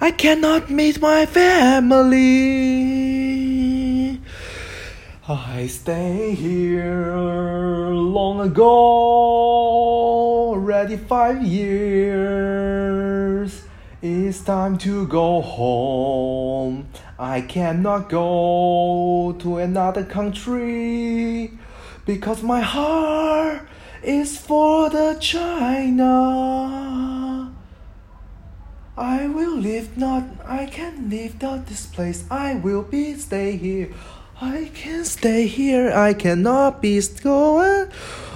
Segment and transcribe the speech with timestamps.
[0.00, 2.08] I cannot meet my family.
[5.26, 7.16] I stay here
[7.90, 8.70] long ago,
[10.54, 12.78] already five years.
[14.00, 16.86] It's time to go home.
[17.18, 21.58] I cannot go to another country
[22.06, 23.62] because my heart
[24.04, 26.87] is for the China.
[28.98, 32.24] I will live not I can live not this place.
[32.30, 33.90] I will be stay here.
[34.40, 35.92] I can stay here.
[35.92, 37.92] I cannot be going.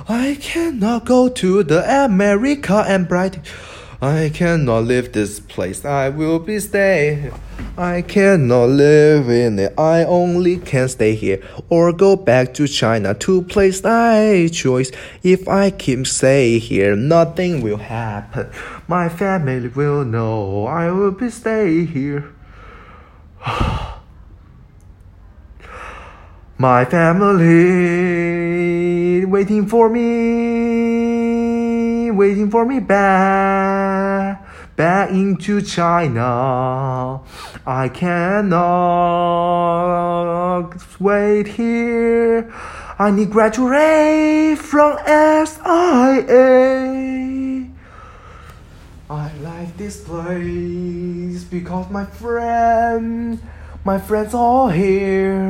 [0.08, 3.40] I cannot go to the America and bright.
[4.02, 5.84] I cannot leave this place.
[5.84, 7.30] I will be stay.
[7.78, 9.78] I cannot live in it.
[9.78, 14.90] I only can stay here or go back to China to place I choose.
[15.22, 18.50] If I keep stay here, nothing will happen.
[18.88, 22.34] My family will know I will be stay here.
[26.58, 28.02] My family
[29.24, 30.90] waiting for me,
[32.10, 33.71] waiting for me back,
[34.76, 37.20] back into China.
[37.66, 38.60] I cannot
[41.00, 42.52] wait here.
[42.98, 46.32] I need to graduate from SIA.
[49.10, 53.40] I like this place because my friend,
[53.84, 55.42] my friends all here.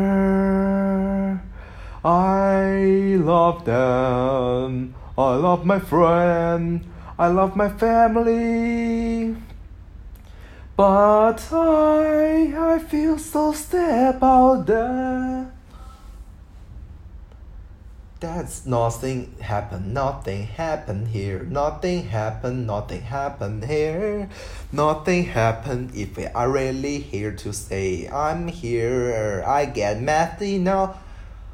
[2.05, 4.95] I love them.
[5.17, 6.85] I love my friend.
[7.19, 9.37] I love my family.
[10.77, 15.53] But I, I feel so sad about that.
[18.21, 24.29] That's nothing happened, nothing happened here, nothing happened, nothing happened here,
[24.71, 29.43] nothing happened if we are really here to say I'm here.
[29.45, 31.01] I get messy now.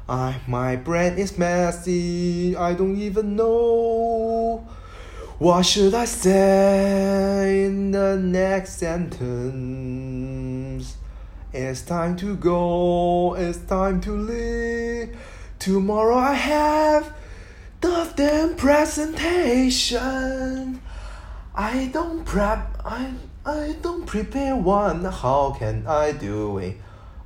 [0.07, 2.55] I, my brain is messy.
[2.55, 4.67] I don't even know.
[5.39, 9.37] What should I say in the next sentence?
[11.53, 15.15] It's time to go, it's time to leave.
[15.57, 17.13] Tomorrow I have
[17.79, 20.81] the damn presentation.
[21.55, 23.13] I don't prep, I,
[23.45, 25.05] I don't prepare one.
[25.05, 26.75] How can I do it?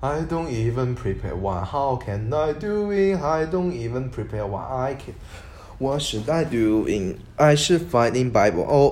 [0.04, 1.66] I don't even prepare one.
[1.66, 3.20] How can I do it?
[3.20, 4.72] I don't even prepare one.
[4.72, 5.16] I can.
[5.84, 7.20] What should I do in?
[7.38, 8.66] I should find in Bible.
[8.66, 8.82] Oh,